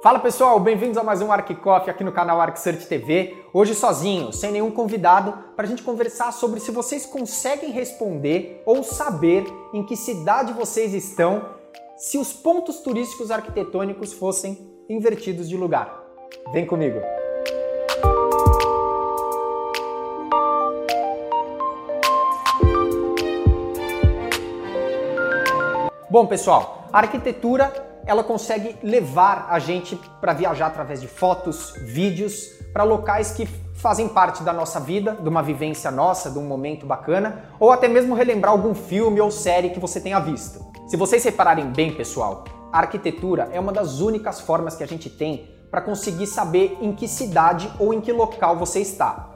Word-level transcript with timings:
Fala 0.00 0.20
pessoal, 0.20 0.60
bem-vindos 0.60 0.96
a 0.96 1.02
mais 1.02 1.20
um 1.20 1.32
ArcCoffee 1.32 1.90
aqui 1.90 2.04
no 2.04 2.12
canal 2.12 2.40
ArcSearch 2.40 2.86
TV. 2.86 3.36
Hoje 3.52 3.74
sozinho, 3.74 4.32
sem 4.32 4.52
nenhum 4.52 4.70
convidado, 4.70 5.36
para 5.56 5.66
a 5.66 5.68
gente 5.68 5.82
conversar 5.82 6.30
sobre 6.30 6.60
se 6.60 6.70
vocês 6.70 7.04
conseguem 7.04 7.72
responder 7.72 8.62
ou 8.64 8.84
saber 8.84 9.44
em 9.74 9.84
que 9.84 9.96
cidade 9.96 10.52
vocês 10.52 10.94
estão 10.94 11.44
se 11.96 12.16
os 12.16 12.32
pontos 12.32 12.78
turísticos 12.78 13.32
arquitetônicos 13.32 14.12
fossem 14.12 14.70
invertidos 14.88 15.48
de 15.48 15.56
lugar. 15.56 16.00
Vem 16.52 16.64
comigo! 16.64 17.00
Bom, 26.08 26.24
pessoal, 26.24 26.86
a 26.92 26.98
arquitetura 26.98 27.87
ela 28.08 28.24
consegue 28.24 28.74
levar 28.82 29.48
a 29.50 29.58
gente 29.58 29.94
para 30.18 30.32
viajar 30.32 30.68
através 30.68 30.98
de 30.98 31.06
fotos, 31.06 31.74
vídeos, 31.82 32.54
para 32.72 32.82
locais 32.82 33.32
que 33.32 33.46
fazem 33.74 34.08
parte 34.08 34.42
da 34.42 34.50
nossa 34.50 34.80
vida, 34.80 35.12
de 35.12 35.28
uma 35.28 35.42
vivência 35.42 35.90
nossa, 35.90 36.30
de 36.30 36.38
um 36.38 36.46
momento 36.46 36.86
bacana, 36.86 37.44
ou 37.60 37.70
até 37.70 37.86
mesmo 37.86 38.14
relembrar 38.14 38.52
algum 38.52 38.74
filme 38.74 39.20
ou 39.20 39.30
série 39.30 39.68
que 39.68 39.78
você 39.78 40.00
tenha 40.00 40.18
visto. 40.18 40.66
Se 40.88 40.96
vocês 40.96 41.22
repararem 41.22 41.66
bem, 41.66 41.92
pessoal, 41.92 42.44
a 42.72 42.78
arquitetura 42.78 43.50
é 43.52 43.60
uma 43.60 43.72
das 43.72 44.00
únicas 44.00 44.40
formas 44.40 44.74
que 44.74 44.82
a 44.82 44.88
gente 44.88 45.10
tem 45.10 45.50
para 45.70 45.82
conseguir 45.82 46.26
saber 46.26 46.78
em 46.80 46.94
que 46.94 47.06
cidade 47.06 47.70
ou 47.78 47.92
em 47.92 48.00
que 48.00 48.10
local 48.10 48.56
você 48.56 48.80
está. 48.80 49.28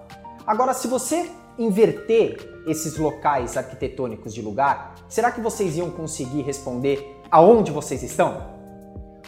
Agora, 0.46 0.72
se 0.72 0.88
você 0.88 1.30
inverter 1.58 2.62
esses 2.66 2.96
locais 2.96 3.54
arquitetônicos 3.54 4.32
de 4.32 4.40
lugar, 4.40 4.94
será 5.10 5.30
que 5.30 5.42
vocês 5.42 5.76
iam 5.76 5.90
conseguir 5.90 6.40
responder 6.40 7.20
aonde 7.30 7.70
vocês 7.70 8.02
estão? 8.02 8.51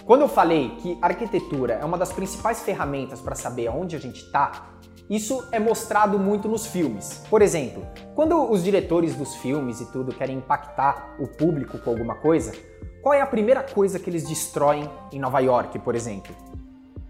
Quando 0.06 0.20
eu 0.20 0.28
falei 0.28 0.76
que 0.82 0.98
arquitetura 1.00 1.78
é 1.80 1.84
uma 1.84 1.96
das 1.96 2.12
principais 2.12 2.60
ferramentas 2.60 3.22
para 3.22 3.34
saber 3.34 3.68
aonde 3.68 3.96
a 3.96 3.98
gente 3.98 4.22
está, 4.22 4.68
isso 5.08 5.48
é 5.50 5.58
mostrado 5.58 6.18
muito 6.18 6.46
nos 6.46 6.66
filmes. 6.66 7.22
Por 7.30 7.40
exemplo, 7.40 7.86
quando 8.14 8.50
os 8.50 8.62
diretores 8.62 9.14
dos 9.14 9.34
filmes 9.36 9.80
e 9.80 9.86
tudo 9.86 10.14
querem 10.14 10.36
impactar 10.36 11.16
o 11.18 11.26
público 11.26 11.78
com 11.78 11.88
alguma 11.88 12.16
coisa, 12.16 12.52
qual 13.00 13.14
é 13.14 13.22
a 13.22 13.26
primeira 13.26 13.62
coisa 13.62 13.98
que 13.98 14.10
eles 14.10 14.28
destroem 14.28 14.90
em 15.10 15.18
Nova 15.18 15.40
York, 15.40 15.78
por 15.78 15.94
exemplo? 15.94 16.36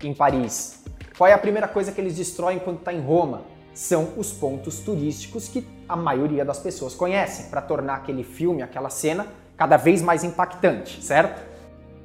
Em 0.00 0.15
Paris? 0.15 0.84
Qual 1.19 1.27
é 1.27 1.33
a 1.33 1.39
primeira 1.39 1.67
coisa 1.67 1.91
que 1.91 2.00
eles 2.00 2.15
destroem 2.15 2.61
quando 2.61 2.78
está 2.78 2.92
em 2.92 3.00
Roma? 3.00 3.42
São 3.72 4.12
os 4.17 4.33
pontos 4.33 4.78
turísticos 4.78 5.48
que 5.48 5.67
a 5.89 5.97
maioria 5.97 6.45
das 6.45 6.61
pessoas 6.61 6.95
conhecem, 6.95 7.47
para 7.47 7.61
tornar 7.61 7.97
aquele 7.97 8.22
filme, 8.22 8.62
aquela 8.62 8.89
cena, 8.89 9.27
cada 9.56 9.77
vez 9.77 10.00
mais 10.00 10.22
impactante, 10.22 11.03
certo? 11.03 11.53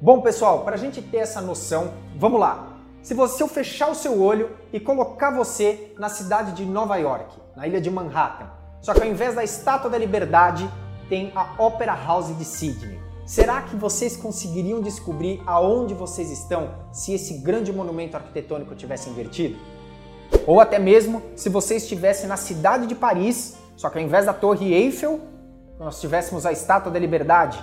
Bom, 0.02 0.22
pessoal, 0.22 0.60
para 0.60 0.76
a 0.76 0.78
gente 0.78 1.02
ter 1.02 1.18
essa 1.18 1.42
noção, 1.42 1.92
vamos 2.16 2.40
lá. 2.40 2.78
Se 3.02 3.12
você 3.12 3.46
fechar 3.46 3.90
o 3.90 3.94
seu 3.94 4.22
olho 4.22 4.48
e 4.72 4.80
colocar 4.80 5.30
você 5.30 5.92
na 5.98 6.08
cidade 6.08 6.52
de 6.52 6.64
Nova 6.64 6.96
York, 6.96 7.36
na 7.54 7.66
ilha 7.66 7.82
de 7.82 7.90
Manhattan, 7.90 8.46
só 8.80 8.94
que 8.94 9.02
ao 9.02 9.06
invés 9.06 9.34
da 9.34 9.44
Estátua 9.44 9.90
da 9.90 9.98
Liberdade, 9.98 10.70
tem 11.10 11.30
a 11.34 11.62
Opera 11.62 11.94
House 11.94 12.34
de 12.34 12.46
Sydney. 12.46 12.98
Será 13.26 13.60
que 13.60 13.76
vocês 13.76 14.16
conseguiriam 14.16 14.80
descobrir 14.80 15.42
aonde 15.46 15.92
vocês 15.92 16.30
estão 16.30 16.70
se 16.90 17.12
esse 17.12 17.34
grande 17.34 17.70
monumento 17.70 18.16
arquitetônico 18.16 18.74
tivesse 18.74 19.10
invertido? 19.10 19.58
Ou 20.46 20.60
até 20.60 20.78
mesmo 20.78 21.20
se 21.36 21.50
você 21.50 21.76
estivesse 21.76 22.26
na 22.26 22.38
cidade 22.38 22.86
de 22.86 22.94
Paris, 22.94 23.58
só 23.76 23.90
que 23.90 23.98
ao 23.98 24.04
invés 24.04 24.24
da 24.24 24.32
Torre 24.32 24.72
Eiffel, 24.72 25.20
nós 25.78 26.00
tivéssemos 26.00 26.46
a 26.46 26.52
Estátua 26.52 26.90
da 26.90 26.98
Liberdade. 26.98 27.62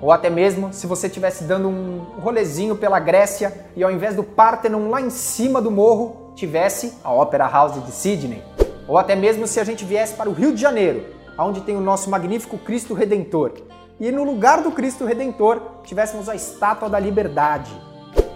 Ou 0.00 0.12
até 0.12 0.30
mesmo 0.30 0.72
se 0.72 0.86
você 0.86 1.08
estivesse 1.08 1.44
dando 1.44 1.68
um 1.68 1.98
rolezinho 2.20 2.76
pela 2.76 3.00
Grécia 3.00 3.66
e 3.74 3.82
ao 3.82 3.90
invés 3.90 4.14
do 4.14 4.22
Parthenon 4.22 4.88
lá 4.88 5.00
em 5.00 5.10
cima 5.10 5.60
do 5.60 5.70
morro, 5.70 6.32
tivesse 6.34 6.94
a 7.02 7.12
Opera 7.12 7.48
House 7.48 7.82
de 7.84 7.90
Sydney. 7.90 8.42
Ou 8.86 8.96
até 8.96 9.16
mesmo 9.16 9.46
se 9.46 9.58
a 9.58 9.64
gente 9.64 9.84
viesse 9.84 10.14
para 10.14 10.30
o 10.30 10.32
Rio 10.32 10.54
de 10.54 10.60
Janeiro, 10.60 11.04
onde 11.38 11.60
tem 11.60 11.76
o 11.76 11.80
nosso 11.80 12.08
magnífico 12.08 12.56
Cristo 12.58 12.94
Redentor. 12.94 13.52
E 14.00 14.12
no 14.12 14.22
lugar 14.22 14.62
do 14.62 14.70
Cristo 14.70 15.04
Redentor 15.04 15.60
tivéssemos 15.82 16.28
a 16.28 16.34
Estátua 16.34 16.88
da 16.88 17.00
Liberdade. 17.00 17.70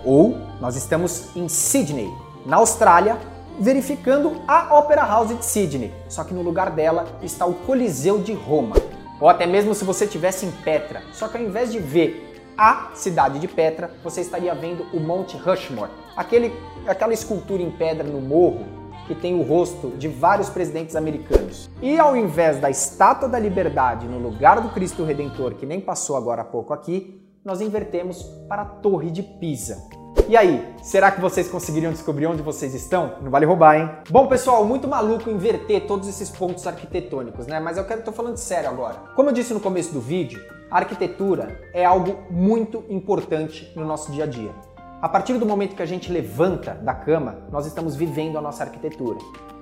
Ou 0.05 0.37
nós 0.61 0.75
estamos 0.75 1.35
em 1.37 1.49
Sydney, 1.49 2.13
na 2.45 2.57
Austrália, 2.57 3.17
verificando 3.61 4.43
a 4.49 4.77
Opera 4.77 5.05
House 5.05 5.37
de 5.37 5.45
Sydney. 5.45 5.95
Só 6.09 6.25
que 6.25 6.35
no 6.35 6.43
lugar 6.43 6.71
dela 6.71 7.07
está 7.23 7.47
o 7.47 7.55
Coliseu 7.55 8.19
de 8.19 8.33
Roma. 8.33 8.75
Ou 9.23 9.29
até 9.29 9.47
mesmo 9.47 9.73
se 9.73 9.85
você 9.85 10.05
estivesse 10.05 10.45
em 10.45 10.51
Petra, 10.51 11.01
só 11.13 11.29
que 11.29 11.39
ao 11.39 11.45
invés 11.45 11.71
de 11.71 11.79
ver 11.79 12.43
a 12.59 12.91
cidade 12.93 13.39
de 13.39 13.47
Petra, 13.47 13.95
você 14.03 14.21
estaria 14.21 14.53
vendo 14.53 14.85
o 14.93 14.99
Monte 14.99 15.37
Rushmore, 15.37 15.93
aquele, 16.17 16.53
aquela 16.89 17.13
escultura 17.13 17.63
em 17.63 17.71
pedra 17.71 18.03
no 18.03 18.21
morro 18.21 18.67
que 19.07 19.15
tem 19.15 19.39
o 19.39 19.43
rosto 19.43 19.91
de 19.91 20.09
vários 20.09 20.51
presidentes 20.51 20.97
americanos. 20.97 21.71
E 21.81 22.01
ao 22.01 22.17
invés 22.17 22.59
da 22.59 22.69
Estátua 22.69 23.29
da 23.29 23.39
Liberdade 23.39 24.09
no 24.09 24.19
lugar 24.19 24.61
do 24.61 24.71
Cristo 24.71 25.05
Redentor, 25.05 25.55
que 25.55 25.67
nem 25.67 25.81
passou 25.81 26.17
agora 26.17 26.43
há 26.43 26.45
pouco 26.45 26.73
aqui, 26.73 27.23
nós 27.45 27.61
invertemos 27.61 28.25
para 28.49 28.63
a 28.63 28.67
Torre 28.67 29.13
de 29.13 29.23
Pisa. 29.23 30.02
E 30.29 30.37
aí, 30.37 30.75
será 30.83 31.11
que 31.11 31.21
vocês 31.21 31.49
conseguiriam 31.49 31.93
descobrir 31.93 32.27
onde 32.27 32.43
vocês 32.43 32.75
estão? 32.75 33.17
Não 33.21 33.31
vale 33.31 33.45
roubar, 33.45 33.77
hein? 33.77 33.91
Bom, 34.09 34.27
pessoal, 34.29 34.65
muito 34.65 34.89
maluco 34.89 35.29
inverter 35.29 35.87
todos 35.87 36.09
esses 36.09 36.31
pontos 36.31 36.67
arquitetônicos, 36.67 37.47
né? 37.47 37.61
Mas 37.61 37.77
eu 37.77 37.85
quero 37.85 38.03
tô 38.03 38.13
falando 38.13 38.37
sério 38.39 38.71
agora. 38.71 38.97
Como 39.15 39.29
eu 39.29 39.35
disse 39.35 39.53
no 39.53 39.61
começo 39.61 39.93
do 39.93 40.01
vídeo, 40.01 40.43
a 40.71 40.79
arquitetura 40.79 41.61
é 41.75 41.85
algo 41.85 42.19
muito 42.31 42.85
importante 42.89 43.71
no 43.77 43.85
nosso 43.85 44.11
dia 44.11 44.25
a 44.25 44.27
dia. 44.27 44.53
A 45.03 45.09
partir 45.09 45.35
do 45.35 45.45
momento 45.45 45.77
que 45.77 45.83
a 45.83 45.87
gente 45.87 46.11
levanta 46.11 46.75
da 46.75 46.95
cama, 46.95 47.41
nós 47.51 47.67
estamos 47.67 47.95
vivendo 47.95 48.39
a 48.39 48.41
nossa 48.41 48.65
arquitetura. 48.65 49.19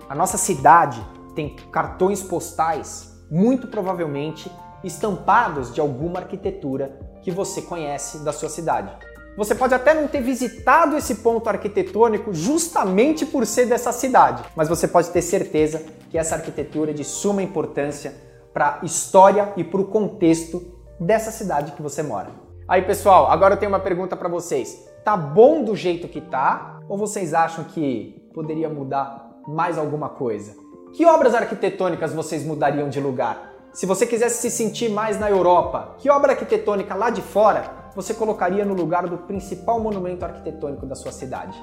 A 0.08 0.14
nossa 0.14 0.38
cidade 0.38 1.04
tem 1.34 1.56
cartões 1.72 2.22
postais, 2.22 3.18
muito 3.30 3.66
provavelmente 3.66 4.52
estampados 4.84 5.74
de 5.74 5.80
alguma 5.80 6.20
arquitetura 6.20 6.96
que 7.22 7.30
você 7.30 7.62
conhece 7.62 8.18
da 8.18 8.32
sua 8.32 8.48
cidade. 8.48 8.92
Você 9.36 9.54
pode 9.54 9.74
até 9.74 9.94
não 9.94 10.08
ter 10.08 10.20
visitado 10.20 10.96
esse 10.96 11.16
ponto 11.16 11.48
arquitetônico 11.48 12.32
justamente 12.34 13.24
por 13.24 13.46
ser 13.46 13.66
dessa 13.66 13.92
cidade, 13.92 14.42
mas 14.56 14.68
você 14.68 14.88
pode 14.88 15.10
ter 15.10 15.22
certeza 15.22 15.82
que 16.10 16.18
essa 16.18 16.34
arquitetura 16.34 16.90
é 16.90 16.94
de 16.94 17.04
suma 17.04 17.42
importância 17.42 18.14
para 18.52 18.80
a 18.82 18.84
história 18.84 19.52
e 19.56 19.62
para 19.62 19.80
o 19.80 19.84
contexto 19.84 20.62
dessa 20.98 21.30
cidade 21.30 21.72
que 21.72 21.82
você 21.82 22.02
mora. 22.02 22.30
Aí, 22.66 22.82
pessoal, 22.82 23.30
agora 23.30 23.54
eu 23.54 23.58
tenho 23.58 23.72
uma 23.72 23.80
pergunta 23.80 24.16
para 24.16 24.28
vocês. 24.28 24.86
Tá 25.04 25.16
bom 25.16 25.62
do 25.64 25.74
jeito 25.74 26.08
que 26.08 26.20
tá 26.20 26.80
ou 26.88 26.98
vocês 26.98 27.32
acham 27.32 27.64
que 27.64 28.28
poderia 28.34 28.68
mudar 28.68 29.30
mais 29.46 29.78
alguma 29.78 30.08
coisa? 30.08 30.54
Que 30.92 31.06
obras 31.06 31.34
arquitetônicas 31.34 32.12
vocês 32.12 32.44
mudariam 32.44 32.88
de 32.88 33.00
lugar? 33.00 33.50
Se 33.72 33.86
você 33.86 34.06
quisesse 34.06 34.42
se 34.42 34.50
sentir 34.50 34.88
mais 34.88 35.18
na 35.18 35.30
Europa, 35.30 35.94
que 35.98 36.10
obra 36.10 36.32
arquitetônica 36.32 36.94
lá 36.94 37.10
de 37.10 37.22
fora 37.22 37.79
você 37.94 38.14
colocaria 38.14 38.64
no 38.64 38.74
lugar 38.74 39.06
do 39.06 39.18
principal 39.18 39.80
monumento 39.80 40.24
arquitetônico 40.24 40.86
da 40.86 40.94
sua 40.94 41.12
cidade? 41.12 41.56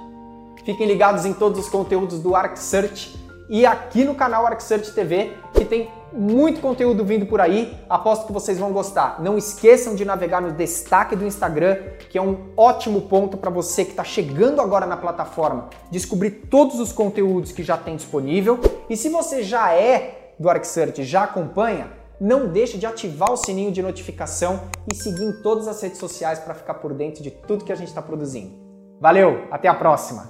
Fiquem 0.63 0.87
ligados 0.87 1.25
em 1.25 1.33
todos 1.33 1.59
os 1.59 1.69
conteúdos 1.69 2.19
do 2.19 2.35
ArcSearch 2.35 3.17
e 3.49 3.65
aqui 3.65 4.03
no 4.03 4.13
canal 4.13 4.45
ArcSearch 4.45 4.91
TV, 4.91 5.31
que 5.53 5.63
tem 5.63 5.89
muito 6.11 6.59
conteúdo 6.59 7.05
vindo 7.05 7.25
por 7.25 7.39
aí. 7.39 7.77
Aposto 7.89 8.27
que 8.27 8.33
vocês 8.33 8.59
vão 8.59 8.73
gostar. 8.73 9.21
Não 9.21 9.37
esqueçam 9.37 9.95
de 9.95 10.03
navegar 10.03 10.41
no 10.41 10.51
destaque 10.51 11.15
do 11.15 11.25
Instagram, 11.25 11.77
que 12.09 12.17
é 12.17 12.21
um 12.21 12.49
ótimo 12.57 13.01
ponto 13.01 13.37
para 13.37 13.49
você 13.49 13.85
que 13.85 13.91
está 13.91 14.03
chegando 14.03 14.61
agora 14.61 14.85
na 14.85 14.97
plataforma, 14.97 15.69
descobrir 15.89 16.31
todos 16.49 16.79
os 16.79 16.91
conteúdos 16.91 17.51
que 17.53 17.63
já 17.63 17.77
tem 17.77 17.95
disponível. 17.95 18.59
E 18.89 18.97
se 18.97 19.09
você 19.09 19.43
já 19.43 19.73
é 19.73 20.33
do 20.37 20.49
ArcSearch, 20.49 21.03
já 21.03 21.23
acompanha, 21.23 21.87
não 22.19 22.47
deixe 22.47 22.77
de 22.77 22.85
ativar 22.85 23.31
o 23.31 23.37
sininho 23.37 23.71
de 23.71 23.81
notificação 23.81 24.61
e 24.91 24.95
seguir 24.95 25.23
em 25.23 25.41
todas 25.41 25.67
as 25.67 25.81
redes 25.81 25.99
sociais 25.99 26.39
para 26.39 26.53
ficar 26.53 26.75
por 26.75 26.93
dentro 26.93 27.21
de 27.21 27.31
tudo 27.31 27.63
que 27.63 27.71
a 27.71 27.75
gente 27.75 27.89
está 27.89 28.01
produzindo. 28.01 28.51
Valeu, 28.99 29.47
até 29.51 29.67
a 29.67 29.75
próxima. 29.75 30.27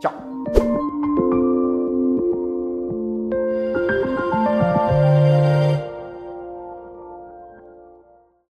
Tchau. 0.00 0.12